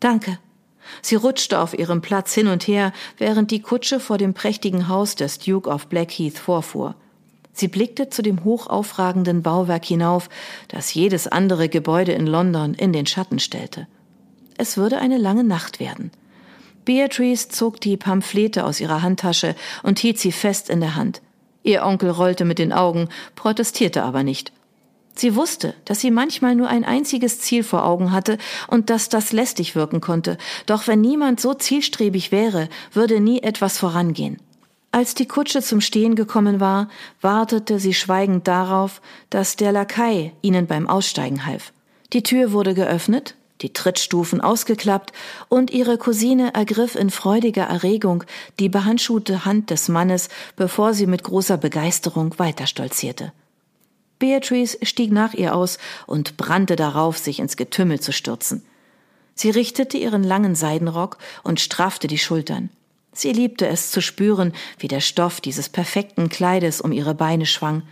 Danke. 0.00 0.38
Sie 1.02 1.14
rutschte 1.14 1.60
auf 1.60 1.78
ihrem 1.78 2.00
Platz 2.00 2.34
hin 2.34 2.48
und 2.48 2.66
her, 2.66 2.92
während 3.18 3.50
die 3.50 3.60
Kutsche 3.60 4.00
vor 4.00 4.18
dem 4.18 4.34
prächtigen 4.34 4.88
Haus 4.88 5.16
des 5.16 5.38
Duke 5.38 5.68
of 5.68 5.86
Blackheath 5.88 6.38
vorfuhr. 6.38 6.94
Sie 7.52 7.68
blickte 7.68 8.10
zu 8.10 8.22
dem 8.22 8.42
hochaufragenden 8.44 9.42
Bauwerk 9.42 9.84
hinauf, 9.84 10.28
das 10.68 10.92
jedes 10.92 11.28
andere 11.28 11.68
Gebäude 11.68 12.12
in 12.12 12.26
London 12.26 12.74
in 12.74 12.92
den 12.92 13.06
Schatten 13.06 13.38
stellte. 13.38 13.86
Es 14.58 14.76
würde 14.76 14.98
eine 14.98 15.18
lange 15.18 15.44
Nacht 15.44 15.78
werden. 15.80 16.10
Beatrice 16.84 17.48
zog 17.48 17.80
die 17.80 17.96
Pamphlete 17.96 18.64
aus 18.64 18.80
ihrer 18.80 19.02
Handtasche 19.02 19.54
und 19.82 19.98
hielt 19.98 20.18
sie 20.18 20.32
fest 20.32 20.68
in 20.68 20.80
der 20.80 20.96
Hand. 20.96 21.22
Ihr 21.62 21.84
Onkel 21.84 22.10
rollte 22.10 22.44
mit 22.44 22.58
den 22.58 22.72
Augen, 22.72 23.08
protestierte 23.36 24.02
aber 24.02 24.22
nicht. 24.22 24.52
Sie 25.16 25.36
wusste, 25.36 25.74
dass 25.84 26.00
sie 26.00 26.10
manchmal 26.10 26.54
nur 26.56 26.68
ein 26.68 26.84
einziges 26.84 27.38
Ziel 27.38 27.62
vor 27.62 27.84
Augen 27.84 28.10
hatte 28.10 28.38
und 28.66 28.90
dass 28.90 29.08
das 29.08 29.32
lästig 29.32 29.76
wirken 29.76 30.00
konnte, 30.00 30.38
doch 30.66 30.88
wenn 30.88 31.00
niemand 31.00 31.40
so 31.40 31.54
zielstrebig 31.54 32.32
wäre, 32.32 32.68
würde 32.92 33.20
nie 33.20 33.42
etwas 33.42 33.78
vorangehen. 33.78 34.38
Als 34.90 35.14
die 35.14 35.26
Kutsche 35.26 35.60
zum 35.60 35.80
Stehen 35.80 36.14
gekommen 36.14 36.60
war, 36.60 36.88
wartete 37.20 37.80
sie 37.80 37.94
schweigend 37.94 38.46
darauf, 38.46 39.00
dass 39.28 39.56
der 39.56 39.72
Lakai 39.72 40.32
ihnen 40.40 40.66
beim 40.66 40.88
Aussteigen 40.88 41.46
half. 41.46 41.72
Die 42.12 42.22
Tür 42.22 42.52
wurde 42.52 42.74
geöffnet, 42.74 43.34
die 43.60 43.72
Trittstufen 43.72 44.40
ausgeklappt, 44.40 45.12
und 45.48 45.72
ihre 45.72 45.98
Cousine 45.98 46.54
ergriff 46.54 46.94
in 46.94 47.10
freudiger 47.10 47.64
Erregung 47.64 48.22
die 48.60 48.68
behandschuhte 48.68 49.44
Hand 49.44 49.70
des 49.70 49.88
Mannes, 49.88 50.28
bevor 50.54 50.94
sie 50.94 51.06
mit 51.06 51.24
großer 51.24 51.56
Begeisterung 51.56 52.38
weiterstolzierte. 52.38 53.32
Beatrice 54.24 54.78
stieg 54.80 55.12
nach 55.12 55.34
ihr 55.34 55.54
aus 55.54 55.76
und 56.06 56.38
brannte 56.38 56.76
darauf, 56.76 57.18
sich 57.18 57.40
ins 57.40 57.58
Getümmel 57.58 58.00
zu 58.00 58.10
stürzen. 58.10 58.64
Sie 59.34 59.50
richtete 59.50 59.98
ihren 59.98 60.24
langen 60.24 60.54
Seidenrock 60.54 61.18
und 61.42 61.60
straffte 61.60 62.06
die 62.06 62.16
Schultern. 62.16 62.70
Sie 63.12 63.32
liebte 63.32 63.66
es 63.66 63.90
zu 63.90 64.00
spüren, 64.00 64.54
wie 64.78 64.88
der 64.88 65.00
Stoff 65.00 65.42
dieses 65.42 65.68
perfekten 65.68 66.30
Kleides 66.30 66.80
um 66.80 66.90
ihre 66.90 67.14
Beine 67.14 67.44
schwang. 67.44 67.82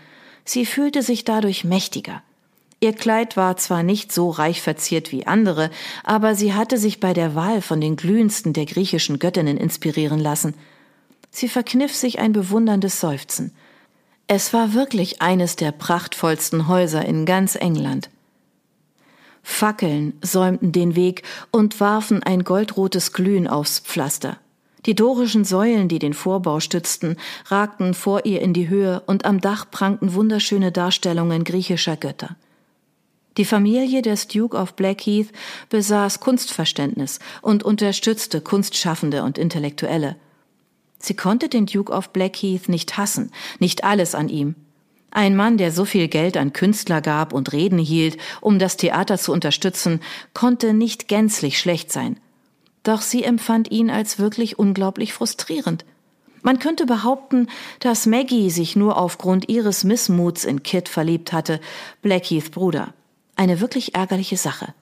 Sie 0.46 0.64
fühlte 0.64 1.02
sich 1.02 1.24
dadurch 1.24 1.64
mächtiger. 1.64 2.22
Ihr 2.80 2.94
Kleid 2.94 3.36
war 3.36 3.58
zwar 3.58 3.82
nicht 3.82 4.10
so 4.10 4.30
reich 4.30 4.62
verziert 4.62 5.12
wie 5.12 5.26
andere, 5.26 5.70
aber 6.02 6.34
sie 6.34 6.54
hatte 6.54 6.78
sich 6.78 6.98
bei 6.98 7.12
der 7.12 7.34
Wahl 7.34 7.60
von 7.60 7.78
den 7.78 7.96
glühendsten 7.96 8.54
der 8.54 8.64
griechischen 8.64 9.18
Göttinnen 9.18 9.58
inspirieren 9.58 10.18
lassen. 10.18 10.54
Sie 11.30 11.48
verkniff 11.50 11.94
sich 11.94 12.20
ein 12.20 12.32
bewunderndes 12.32 13.00
Seufzen. 13.00 13.52
Es 14.26 14.52
war 14.52 14.72
wirklich 14.72 15.20
eines 15.20 15.56
der 15.56 15.72
prachtvollsten 15.72 16.68
Häuser 16.68 17.04
in 17.04 17.26
ganz 17.26 17.54
England. 17.54 18.08
Fackeln 19.42 20.14
säumten 20.22 20.72
den 20.72 20.94
Weg 20.94 21.22
und 21.50 21.80
warfen 21.80 22.22
ein 22.22 22.44
goldrotes 22.44 23.12
Glühen 23.12 23.48
aufs 23.48 23.80
Pflaster. 23.80 24.38
Die 24.86 24.94
dorischen 24.94 25.44
Säulen, 25.44 25.88
die 25.88 25.98
den 25.98 26.14
Vorbau 26.14 26.58
stützten, 26.60 27.16
ragten 27.46 27.94
vor 27.94 28.24
ihr 28.24 28.40
in 28.40 28.52
die 28.52 28.68
Höhe 28.68 29.02
und 29.06 29.24
am 29.24 29.40
Dach 29.40 29.66
prangten 29.70 30.14
wunderschöne 30.14 30.72
Darstellungen 30.72 31.44
griechischer 31.44 31.96
Götter. 31.96 32.36
Die 33.36 33.44
Familie 33.44 34.02
des 34.02 34.28
Duke 34.28 34.56
of 34.56 34.74
Blackheath 34.74 35.28
besaß 35.70 36.20
Kunstverständnis 36.20 37.18
und 37.40 37.62
unterstützte 37.62 38.40
Kunstschaffende 38.40 39.22
und 39.22 39.38
Intellektuelle. 39.38 40.16
Sie 41.02 41.14
konnte 41.14 41.48
den 41.48 41.66
Duke 41.66 41.92
of 41.92 42.10
Blackheath 42.10 42.68
nicht 42.68 42.96
hassen, 42.96 43.32
nicht 43.58 43.82
alles 43.82 44.14
an 44.14 44.28
ihm. 44.28 44.54
Ein 45.10 45.34
Mann, 45.34 45.58
der 45.58 45.72
so 45.72 45.84
viel 45.84 46.06
Geld 46.06 46.36
an 46.36 46.52
Künstler 46.52 47.00
gab 47.00 47.32
und 47.32 47.52
Reden 47.52 47.78
hielt, 47.78 48.16
um 48.40 48.60
das 48.60 48.76
Theater 48.76 49.18
zu 49.18 49.32
unterstützen, 49.32 50.00
konnte 50.32 50.72
nicht 50.72 51.08
gänzlich 51.08 51.58
schlecht 51.58 51.90
sein. 51.90 52.18
Doch 52.84 53.02
sie 53.02 53.24
empfand 53.24 53.70
ihn 53.70 53.90
als 53.90 54.20
wirklich 54.20 54.60
unglaublich 54.60 55.12
frustrierend. 55.12 55.84
Man 56.40 56.60
könnte 56.60 56.86
behaupten, 56.86 57.48
dass 57.80 58.06
Maggie 58.06 58.50
sich 58.50 58.76
nur 58.76 58.96
aufgrund 58.96 59.48
ihres 59.48 59.84
Missmuts 59.84 60.44
in 60.44 60.62
Kit 60.62 60.88
verliebt 60.88 61.32
hatte, 61.32 61.60
Blackheath 62.00 62.52
Bruder. 62.52 62.94
Eine 63.34 63.60
wirklich 63.60 63.96
ärgerliche 63.96 64.36
Sache. 64.36 64.72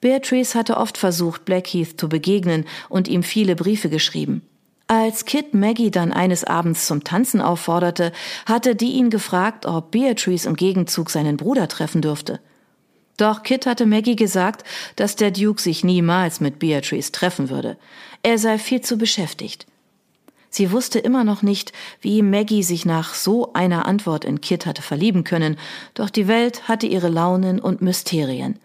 Beatrice 0.00 0.54
hatte 0.54 0.78
oft 0.78 0.96
versucht, 0.96 1.44
Blackheath 1.44 2.00
zu 2.00 2.08
begegnen 2.08 2.64
und 2.88 3.08
ihm 3.08 3.22
viele 3.22 3.56
Briefe 3.56 3.90
geschrieben. 3.90 4.42
Als 4.90 5.24
Kit 5.24 5.54
Maggie 5.54 5.92
dann 5.92 6.12
eines 6.12 6.42
Abends 6.42 6.88
zum 6.88 7.04
Tanzen 7.04 7.40
aufforderte, 7.40 8.10
hatte 8.44 8.74
die 8.74 8.94
ihn 8.94 9.08
gefragt, 9.08 9.64
ob 9.64 9.92
Beatrice 9.92 10.48
im 10.48 10.56
Gegenzug 10.56 11.10
seinen 11.10 11.36
Bruder 11.36 11.68
treffen 11.68 12.02
dürfte. 12.02 12.40
Doch 13.16 13.44
Kit 13.44 13.66
hatte 13.66 13.86
Maggie 13.86 14.16
gesagt, 14.16 14.64
dass 14.96 15.14
der 15.14 15.30
Duke 15.30 15.62
sich 15.62 15.84
niemals 15.84 16.40
mit 16.40 16.58
Beatrice 16.58 17.12
treffen 17.12 17.50
würde. 17.50 17.76
Er 18.24 18.36
sei 18.36 18.58
viel 18.58 18.80
zu 18.80 18.98
beschäftigt. 18.98 19.64
Sie 20.48 20.72
wusste 20.72 20.98
immer 20.98 21.22
noch 21.22 21.42
nicht, 21.42 21.72
wie 22.00 22.20
Maggie 22.22 22.64
sich 22.64 22.84
nach 22.84 23.14
so 23.14 23.52
einer 23.52 23.86
Antwort 23.86 24.24
in 24.24 24.40
Kit 24.40 24.66
hatte 24.66 24.82
verlieben 24.82 25.22
können, 25.22 25.56
doch 25.94 26.10
die 26.10 26.26
Welt 26.26 26.66
hatte 26.66 26.88
ihre 26.88 27.10
Launen 27.10 27.60
und 27.60 27.80
Mysterien. 27.80 28.58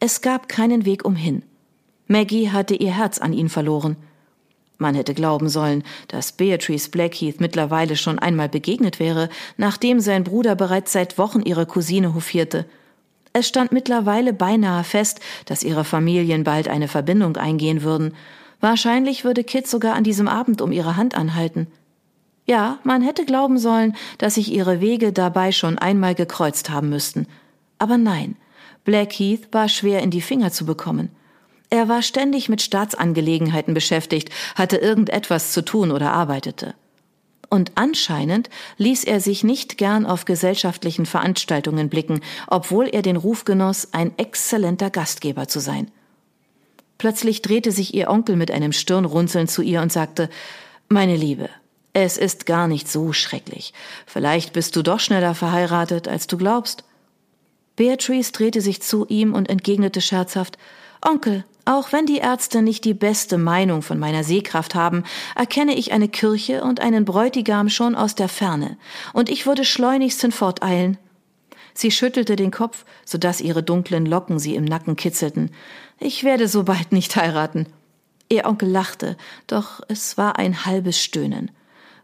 Es 0.00 0.20
gab 0.20 0.50
keinen 0.50 0.84
Weg 0.84 1.06
umhin. 1.06 1.44
Maggie 2.08 2.50
hatte 2.50 2.74
ihr 2.74 2.94
Herz 2.94 3.16
an 3.16 3.32
ihn 3.32 3.48
verloren. 3.48 3.96
Man 4.82 4.94
hätte 4.94 5.14
glauben 5.14 5.48
sollen, 5.48 5.82
dass 6.08 6.32
Beatrice 6.32 6.90
Blackheath 6.90 7.40
mittlerweile 7.40 7.96
schon 7.96 8.18
einmal 8.18 8.50
begegnet 8.50 9.00
wäre, 9.00 9.30
nachdem 9.56 10.00
sein 10.00 10.24
Bruder 10.24 10.54
bereits 10.54 10.92
seit 10.92 11.16
Wochen 11.16 11.40
ihre 11.40 11.64
Cousine 11.64 12.14
hofierte. 12.14 12.66
Es 13.32 13.48
stand 13.48 13.72
mittlerweile 13.72 14.34
beinahe 14.34 14.84
fest, 14.84 15.20
dass 15.46 15.62
ihre 15.62 15.84
Familien 15.84 16.44
bald 16.44 16.68
eine 16.68 16.88
Verbindung 16.88 17.38
eingehen 17.38 17.82
würden, 17.82 18.12
Wahrscheinlich 18.62 19.24
würde 19.24 19.42
Kit 19.42 19.66
sogar 19.66 19.96
an 19.96 20.04
diesem 20.04 20.28
Abend 20.28 20.62
um 20.62 20.70
ihre 20.70 20.96
Hand 20.96 21.16
anhalten. 21.16 21.66
Ja, 22.46 22.78
man 22.84 23.02
hätte 23.02 23.24
glauben 23.24 23.58
sollen, 23.58 23.96
dass 24.18 24.36
sich 24.36 24.52
ihre 24.52 24.80
Wege 24.80 25.12
dabei 25.12 25.50
schon 25.50 25.78
einmal 25.78 26.14
gekreuzt 26.14 26.70
haben 26.70 26.88
müssten. 26.88 27.26
Aber 27.80 27.98
nein, 27.98 28.36
Blackheath 28.84 29.52
war 29.52 29.68
schwer 29.68 30.00
in 30.00 30.12
die 30.12 30.20
Finger 30.20 30.52
zu 30.52 30.64
bekommen. 30.64 31.10
Er 31.72 31.88
war 31.88 32.02
ständig 32.02 32.50
mit 32.50 32.60
Staatsangelegenheiten 32.60 33.72
beschäftigt, 33.72 34.28
hatte 34.56 34.76
irgendetwas 34.76 35.52
zu 35.52 35.64
tun 35.64 35.90
oder 35.90 36.12
arbeitete. 36.12 36.74
Und 37.48 37.72
anscheinend 37.76 38.50
ließ 38.76 39.04
er 39.04 39.20
sich 39.20 39.42
nicht 39.42 39.78
gern 39.78 40.04
auf 40.04 40.26
gesellschaftlichen 40.26 41.06
Veranstaltungen 41.06 41.88
blicken, 41.88 42.20
obwohl 42.46 42.88
er 42.88 43.00
den 43.00 43.16
Ruf 43.16 43.46
genoss, 43.46 43.88
ein 43.94 44.12
exzellenter 44.18 44.90
Gastgeber 44.90 45.48
zu 45.48 45.60
sein. 45.60 45.90
Plötzlich 46.98 47.40
drehte 47.40 47.72
sich 47.72 47.94
ihr 47.94 48.10
Onkel 48.10 48.36
mit 48.36 48.50
einem 48.50 48.72
Stirnrunzeln 48.72 49.48
zu 49.48 49.62
ihr 49.62 49.80
und 49.80 49.90
sagte 49.90 50.28
Meine 50.90 51.16
Liebe, 51.16 51.48
es 51.94 52.18
ist 52.18 52.44
gar 52.44 52.68
nicht 52.68 52.86
so 52.86 53.14
schrecklich. 53.14 53.72
Vielleicht 54.04 54.52
bist 54.52 54.76
du 54.76 54.82
doch 54.82 55.00
schneller 55.00 55.34
verheiratet, 55.34 56.06
als 56.06 56.26
du 56.26 56.36
glaubst. 56.36 56.84
Beatrice 57.76 58.32
drehte 58.32 58.60
sich 58.60 58.82
zu 58.82 59.06
ihm 59.06 59.32
und 59.32 59.48
entgegnete 59.48 60.02
scherzhaft 60.02 60.58
Onkel, 61.00 61.44
auch 61.64 61.92
wenn 61.92 62.06
die 62.06 62.18
Ärzte 62.18 62.62
nicht 62.62 62.84
die 62.84 62.94
beste 62.94 63.38
Meinung 63.38 63.82
von 63.82 63.98
meiner 63.98 64.24
Sehkraft 64.24 64.74
haben, 64.74 65.04
erkenne 65.36 65.74
ich 65.74 65.92
eine 65.92 66.08
Kirche 66.08 66.62
und 66.62 66.80
einen 66.80 67.04
Bräutigam 67.04 67.68
schon 67.68 67.94
aus 67.94 68.14
der 68.14 68.28
Ferne, 68.28 68.76
und 69.12 69.30
ich 69.30 69.46
würde 69.46 69.64
schleunigst 69.64 70.20
hinforteilen. 70.20 70.98
Sie 71.74 71.90
schüttelte 71.90 72.36
den 72.36 72.50
Kopf, 72.50 72.84
so 73.04 73.18
dass 73.18 73.40
ihre 73.40 73.62
dunklen 73.62 74.06
Locken 74.06 74.38
sie 74.38 74.56
im 74.56 74.64
Nacken 74.64 74.96
kitzelten. 74.96 75.50
Ich 75.98 76.24
werde 76.24 76.48
so 76.48 76.64
bald 76.64 76.92
nicht 76.92 77.16
heiraten. 77.16 77.66
Ihr 78.28 78.46
Onkel 78.46 78.68
lachte, 78.68 79.16
doch 79.46 79.80
es 79.88 80.18
war 80.18 80.38
ein 80.38 80.64
halbes 80.64 81.00
Stöhnen. 81.00 81.50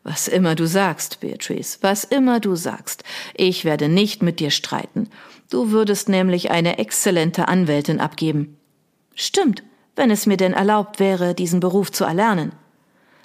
Was 0.05 0.29
immer 0.29 0.55
du 0.55 0.67
sagst, 0.67 1.21
Beatrice, 1.21 1.79
was 1.81 2.05
immer 2.05 2.41
du 2.41 2.55
sagst, 2.55 3.03
ich 3.35 3.65
werde 3.65 3.88
nicht 3.88 4.23
mit 4.23 4.41
dir 4.41 4.50
streiten. 4.50 5.11
Du 5.50 5.71
würdest 5.71 6.09
nämlich 6.09 6.50
eine 6.50 6.79
exzellente 6.79 7.49
Anwältin 7.49 8.00
abgeben. 8.00 8.58
Stimmt, 9.21 9.65
wenn 9.97 10.13
es 10.13 10.27
mir 10.27 10.37
denn 10.37 10.53
erlaubt 10.53 11.01
wäre, 11.01 11.35
diesen 11.35 11.59
Beruf 11.59 11.91
zu 11.91 12.05
erlernen. 12.05 12.53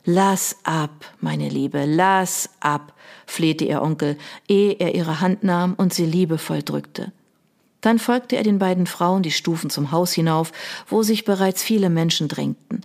Lass 0.06 0.58
ab, 0.64 1.06
meine 1.22 1.50
Liebe, 1.50 1.86
lass 1.86 2.50
ab, 2.60 2.94
flehte 3.28 3.64
ihr 3.64 3.84
Onkel, 3.84 4.18
ehe 4.48 4.74
er 4.74 4.96
ihre 4.96 5.22
Hand 5.22 5.44
nahm 5.44 5.76
und 5.76 5.94
sie 5.94 6.08
liebevoll 6.08 6.64
drückte. 6.64 7.12
Dann 7.82 8.00
folgte 8.00 8.38
er 8.38 8.44
den 8.44 8.58
beiden 8.58 8.88
Frauen 8.88 9.22
die 9.22 9.32
Stufen 9.32 9.70
zum 9.70 9.92
Haus 9.92 10.14
hinauf, 10.14 10.52
wo 10.88 11.04
sich 11.04 11.26
bereits 11.26 11.62
viele 11.62 11.92
Menschen 11.92 12.28
drängten. 12.28 12.82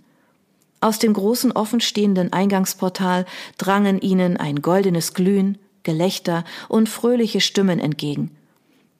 Aus 0.79 0.99
dem 0.99 1.13
großen 1.13 1.51
offenstehenden 1.51 2.31
Eingangsportal 2.31 3.25
drangen 3.57 3.99
ihnen 3.99 4.37
ein 4.37 4.61
goldenes 4.61 5.15
Glühen, 5.15 5.57
Gelächter 5.81 6.43
und 6.67 6.87
fröhliche 6.87 7.41
Stimmen 7.41 7.79
entgegen. 7.79 8.37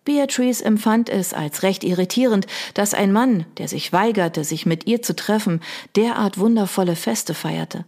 Beatrice 0.09 0.65
empfand 0.65 1.07
es 1.07 1.35
als 1.35 1.61
recht 1.61 1.83
irritierend, 1.83 2.47
dass 2.73 2.95
ein 2.95 3.11
Mann, 3.13 3.45
der 3.59 3.67
sich 3.67 3.93
weigerte, 3.93 4.43
sich 4.43 4.65
mit 4.65 4.87
ihr 4.87 5.03
zu 5.03 5.15
treffen, 5.15 5.61
derart 5.95 6.39
wundervolle 6.39 6.95
Feste 6.95 7.35
feierte. 7.35 7.85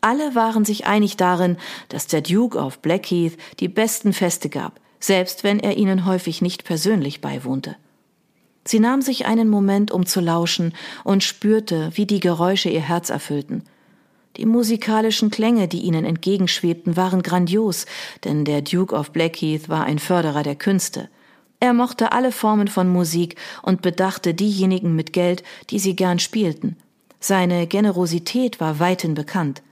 Alle 0.00 0.34
waren 0.34 0.64
sich 0.64 0.86
einig 0.86 1.16
darin, 1.16 1.56
dass 1.88 2.08
der 2.08 2.20
Duke 2.20 2.58
of 2.58 2.80
Blackheath 2.80 3.36
die 3.60 3.68
besten 3.68 4.12
Feste 4.12 4.48
gab, 4.48 4.80
selbst 4.98 5.44
wenn 5.44 5.60
er 5.60 5.76
ihnen 5.76 6.04
häufig 6.04 6.42
nicht 6.42 6.64
persönlich 6.64 7.20
beiwohnte. 7.20 7.76
Sie 8.64 8.80
nahm 8.80 9.00
sich 9.00 9.26
einen 9.26 9.48
Moment, 9.48 9.92
um 9.92 10.04
zu 10.04 10.18
lauschen, 10.18 10.74
und 11.04 11.22
spürte, 11.22 11.92
wie 11.94 12.06
die 12.06 12.18
Geräusche 12.18 12.70
ihr 12.70 12.80
Herz 12.80 13.08
erfüllten. 13.08 13.62
Die 14.36 14.46
musikalischen 14.46 15.30
Klänge, 15.30 15.68
die 15.68 15.82
ihnen 15.82 16.04
entgegenschwebten, 16.04 16.96
waren 16.96 17.22
grandios, 17.22 17.86
denn 18.24 18.44
der 18.44 18.62
Duke 18.62 18.96
of 18.96 19.12
Blackheath 19.12 19.68
war 19.68 19.84
ein 19.84 20.00
Förderer 20.00 20.42
der 20.42 20.56
Künste. 20.56 21.08
Er 21.60 21.72
mochte 21.72 22.12
alle 22.12 22.32
Formen 22.32 22.68
von 22.68 22.88
Musik 22.88 23.36
und 23.62 23.82
bedachte 23.82 24.34
diejenigen 24.34 24.94
mit 24.94 25.12
Geld, 25.12 25.42
die 25.70 25.78
sie 25.78 25.96
gern 25.96 26.18
spielten. 26.18 26.76
Seine 27.18 27.66
Generosität 27.66 28.60
war 28.60 28.78
weithin 28.78 29.14
bekannt. 29.14 29.62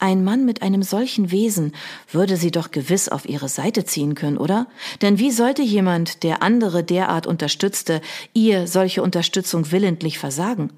Ein 0.00 0.22
Mann 0.22 0.44
mit 0.44 0.62
einem 0.62 0.84
solchen 0.84 1.32
Wesen 1.32 1.72
würde 2.10 2.36
sie 2.36 2.52
doch 2.52 2.70
gewiss 2.70 3.08
auf 3.08 3.28
ihre 3.28 3.48
Seite 3.48 3.84
ziehen 3.84 4.14
können, 4.14 4.38
oder? 4.38 4.68
Denn 5.02 5.18
wie 5.18 5.32
sollte 5.32 5.62
jemand, 5.62 6.22
der 6.22 6.40
andere 6.42 6.84
derart 6.84 7.26
unterstützte, 7.26 8.00
ihr 8.32 8.68
solche 8.68 9.02
Unterstützung 9.02 9.72
willentlich 9.72 10.18
versagen? 10.18 10.70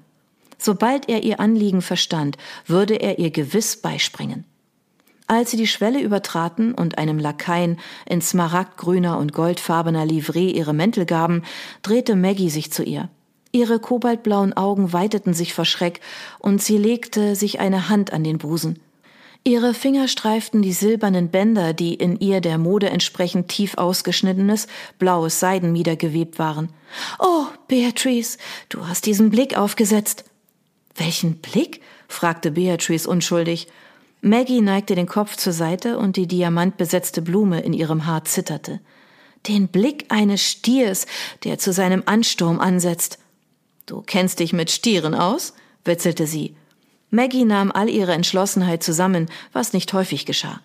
Sobald 0.57 1.07
er 1.07 1.23
ihr 1.23 1.39
Anliegen 1.39 1.83
verstand, 1.83 2.37
würde 2.65 2.95
er 2.95 3.19
ihr 3.19 3.29
gewiss 3.29 3.77
beispringen. 3.77 4.45
Als 5.31 5.49
sie 5.49 5.55
die 5.55 5.65
Schwelle 5.65 6.01
übertraten 6.01 6.73
und 6.73 6.97
einem 6.97 7.17
Lakaien 7.17 7.79
in 8.05 8.19
smaragdgrüner 8.19 9.17
und 9.17 9.31
goldfarbener 9.31 10.05
Livree 10.05 10.51
ihre 10.51 10.73
Mäntel 10.73 11.05
gaben, 11.05 11.43
drehte 11.83 12.17
Maggie 12.17 12.49
sich 12.49 12.69
zu 12.69 12.83
ihr. 12.83 13.07
Ihre 13.53 13.79
kobaltblauen 13.79 14.51
Augen 14.51 14.91
weiteten 14.91 15.33
sich 15.33 15.53
vor 15.53 15.63
Schreck, 15.63 16.01
und 16.39 16.61
sie 16.61 16.77
legte 16.77 17.37
sich 17.37 17.61
eine 17.61 17.87
Hand 17.87 18.11
an 18.11 18.25
den 18.25 18.39
Busen. 18.39 18.81
Ihre 19.45 19.73
Finger 19.73 20.09
streiften 20.09 20.61
die 20.61 20.73
silbernen 20.73 21.29
Bänder, 21.29 21.71
die 21.71 21.93
in 21.93 22.19
ihr 22.19 22.41
der 22.41 22.57
Mode 22.57 22.89
entsprechend 22.89 23.47
tief 23.47 23.77
ausgeschnittenes, 23.77 24.67
blaues 24.99 25.39
Seidenmieder 25.39 25.95
gewebt 25.95 26.39
waren. 26.39 26.73
Oh, 27.19 27.45
Beatrice, 27.69 28.37
du 28.67 28.85
hast 28.85 29.05
diesen 29.05 29.29
Blick 29.29 29.57
aufgesetzt. 29.57 30.25
Welchen 30.97 31.37
Blick? 31.37 31.79
fragte 32.09 32.51
Beatrice 32.51 33.07
unschuldig. 33.07 33.69
Maggie 34.21 34.61
neigte 34.61 34.93
den 34.93 35.07
Kopf 35.07 35.35
zur 35.35 35.51
Seite 35.51 35.97
und 35.97 36.15
die 36.15 36.27
diamantbesetzte 36.27 37.23
Blume 37.23 37.61
in 37.61 37.73
ihrem 37.73 38.05
Haar 38.05 38.23
zitterte. 38.23 38.79
Den 39.47 39.67
Blick 39.67 40.05
eines 40.09 40.43
Stiers, 40.43 41.07
der 41.43 41.57
zu 41.57 41.73
seinem 41.73 42.03
Ansturm 42.05 42.59
ansetzt. 42.59 43.17
Du 43.87 44.01
kennst 44.01 44.39
dich 44.39 44.53
mit 44.53 44.69
Stieren 44.69 45.15
aus? 45.15 45.53
witzelte 45.83 46.27
sie. 46.27 46.55
Maggie 47.09 47.45
nahm 47.45 47.71
all 47.71 47.89
ihre 47.89 48.13
Entschlossenheit 48.13 48.83
zusammen, 48.83 49.27
was 49.53 49.73
nicht 49.73 49.91
häufig 49.93 50.27
geschah. 50.27 50.61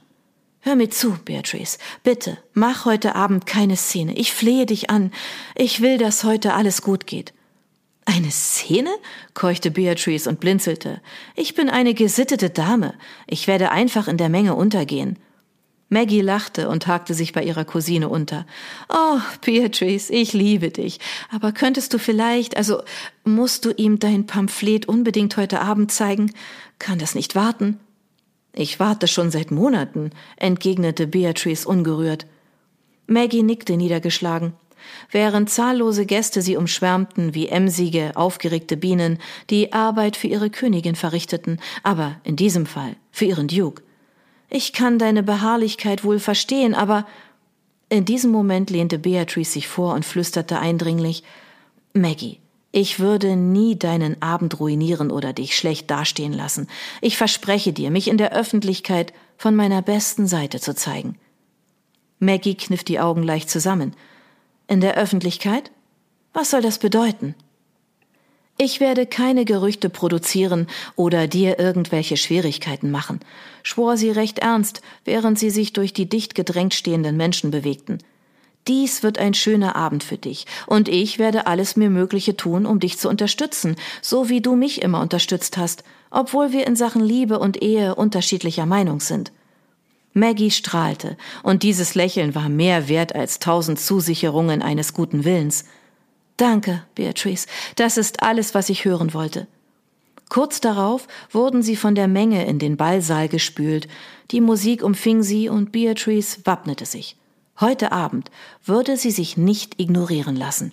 Hör 0.60 0.76
mir 0.76 0.90
zu, 0.90 1.16
Beatrice. 1.24 1.78
Bitte, 2.02 2.36
mach 2.52 2.84
heute 2.84 3.14
Abend 3.14 3.46
keine 3.46 3.76
Szene. 3.76 4.16
Ich 4.18 4.32
flehe 4.32 4.66
dich 4.66 4.90
an. 4.90 5.12
Ich 5.54 5.80
will, 5.80 5.96
dass 5.96 6.24
heute 6.24 6.52
alles 6.52 6.82
gut 6.82 7.06
geht. 7.06 7.32
Eine 8.06 8.30
Szene? 8.30 8.90
keuchte 9.34 9.70
Beatrice 9.70 10.28
und 10.28 10.40
blinzelte. 10.40 11.02
Ich 11.34 11.54
bin 11.54 11.68
eine 11.68 11.92
gesittete 11.92 12.50
Dame. 12.50 12.94
Ich 13.26 13.48
werde 13.48 13.72
einfach 13.72 14.08
in 14.08 14.16
der 14.16 14.28
Menge 14.28 14.54
untergehen. 14.54 15.18
Maggie 15.88 16.20
lachte 16.20 16.68
und 16.68 16.86
hakte 16.86 17.14
sich 17.14 17.32
bei 17.32 17.42
ihrer 17.42 17.64
Cousine 17.64 18.08
unter. 18.08 18.46
Oh, 18.88 19.18
Beatrice, 19.44 20.12
ich 20.12 20.32
liebe 20.32 20.70
dich. 20.70 21.00
Aber 21.30 21.52
könntest 21.52 21.92
du 21.94 21.98
vielleicht, 21.98 22.56
also 22.56 22.82
musst 23.24 23.64
du 23.64 23.70
ihm 23.70 23.98
dein 23.98 24.26
Pamphlet 24.26 24.86
unbedingt 24.86 25.36
heute 25.36 25.60
Abend 25.60 25.92
zeigen? 25.92 26.32
Kann 26.78 26.98
das 26.98 27.14
nicht 27.14 27.34
warten? 27.34 27.78
Ich 28.52 28.80
warte 28.80 29.08
schon 29.08 29.30
seit 29.30 29.50
Monaten, 29.50 30.10
entgegnete 30.36 31.06
Beatrice 31.06 31.66
ungerührt. 31.68 32.26
Maggie 33.06 33.42
nickte 33.42 33.76
niedergeschlagen. 33.76 34.54
Während 35.10 35.50
zahllose 35.50 36.06
Gäste 36.06 36.42
sie 36.42 36.56
umschwärmten 36.56 37.34
wie 37.34 37.48
emsige, 37.48 38.12
aufgeregte 38.14 38.76
Bienen, 38.76 39.18
die 39.50 39.72
Arbeit 39.72 40.16
für 40.16 40.26
ihre 40.26 40.50
Königin 40.50 40.94
verrichteten, 40.94 41.60
aber 41.82 42.16
in 42.24 42.36
diesem 42.36 42.66
Fall 42.66 42.96
für 43.10 43.24
ihren 43.24 43.48
Duke. 43.48 43.82
Ich 44.48 44.72
kann 44.72 44.98
deine 44.98 45.22
Beharrlichkeit 45.22 46.04
wohl 46.04 46.18
verstehen, 46.18 46.74
aber 46.74 47.06
in 47.88 48.04
diesem 48.04 48.30
Moment 48.30 48.70
lehnte 48.70 48.98
Beatrice 48.98 49.52
sich 49.52 49.68
vor 49.68 49.94
und 49.94 50.04
flüsterte 50.04 50.58
eindringlich 50.58 51.22
Maggie, 51.92 52.40
ich 52.72 53.00
würde 53.00 53.36
nie 53.36 53.78
deinen 53.78 54.20
Abend 54.20 54.60
ruinieren 54.60 55.10
oder 55.10 55.32
dich 55.32 55.56
schlecht 55.56 55.90
dastehen 55.90 56.34
lassen. 56.34 56.68
Ich 57.00 57.16
verspreche 57.16 57.72
dir, 57.72 57.90
mich 57.90 58.06
in 58.06 58.18
der 58.18 58.34
Öffentlichkeit 58.34 59.14
von 59.38 59.56
meiner 59.56 59.80
besten 59.80 60.26
Seite 60.26 60.60
zu 60.60 60.74
zeigen. 60.74 61.16
Maggie 62.18 62.54
kniff 62.54 62.84
die 62.84 63.00
Augen 63.00 63.22
leicht 63.22 63.48
zusammen. 63.48 63.94
In 64.68 64.80
der 64.80 64.96
Öffentlichkeit? 64.96 65.70
Was 66.32 66.50
soll 66.50 66.60
das 66.60 66.78
bedeuten? 66.78 67.36
Ich 68.58 68.80
werde 68.80 69.06
keine 69.06 69.44
Gerüchte 69.44 69.88
produzieren 69.88 70.66
oder 70.96 71.28
dir 71.28 71.60
irgendwelche 71.60 72.16
Schwierigkeiten 72.16 72.90
machen, 72.90 73.20
schwor 73.62 73.96
sie 73.96 74.10
recht 74.10 74.40
ernst, 74.40 74.80
während 75.04 75.38
sie 75.38 75.50
sich 75.50 75.72
durch 75.72 75.92
die 75.92 76.08
dicht 76.08 76.34
gedrängt 76.34 76.74
stehenden 76.74 77.16
Menschen 77.16 77.52
bewegten. 77.52 77.98
Dies 78.66 79.04
wird 79.04 79.18
ein 79.18 79.34
schöner 79.34 79.76
Abend 79.76 80.02
für 80.02 80.18
dich, 80.18 80.46
und 80.66 80.88
ich 80.88 81.20
werde 81.20 81.46
alles 81.46 81.76
mir 81.76 81.90
Mögliche 81.90 82.36
tun, 82.36 82.66
um 82.66 82.80
dich 82.80 82.98
zu 82.98 83.08
unterstützen, 83.08 83.76
so 84.02 84.28
wie 84.28 84.40
du 84.40 84.56
mich 84.56 84.82
immer 84.82 85.00
unterstützt 85.00 85.56
hast, 85.56 85.84
obwohl 86.10 86.50
wir 86.50 86.66
in 86.66 86.74
Sachen 86.74 87.04
Liebe 87.04 87.38
und 87.38 87.62
Ehe 87.62 87.94
unterschiedlicher 87.94 88.66
Meinung 88.66 88.98
sind. 88.98 89.30
Maggie 90.16 90.50
strahlte, 90.50 91.18
und 91.42 91.62
dieses 91.62 91.94
Lächeln 91.94 92.34
war 92.34 92.48
mehr 92.48 92.88
wert 92.88 93.14
als 93.14 93.38
tausend 93.38 93.78
Zusicherungen 93.78 94.62
eines 94.62 94.94
guten 94.94 95.24
Willens. 95.24 95.66
Danke, 96.38 96.82
Beatrice, 96.94 97.46
das 97.76 97.98
ist 97.98 98.22
alles, 98.22 98.54
was 98.54 98.70
ich 98.70 98.86
hören 98.86 99.12
wollte. 99.12 99.46
Kurz 100.30 100.60
darauf 100.60 101.06
wurden 101.30 101.62
sie 101.62 101.76
von 101.76 101.94
der 101.94 102.08
Menge 102.08 102.46
in 102.46 102.58
den 102.58 102.78
Ballsaal 102.78 103.28
gespült, 103.28 103.88
die 104.30 104.40
Musik 104.40 104.82
umfing 104.82 105.22
sie 105.22 105.50
und 105.50 105.70
Beatrice 105.70 106.38
wappnete 106.44 106.86
sich. 106.86 107.16
Heute 107.60 107.92
Abend 107.92 108.30
würde 108.64 108.96
sie 108.96 109.10
sich 109.10 109.36
nicht 109.36 109.78
ignorieren 109.78 110.34
lassen. 110.34 110.72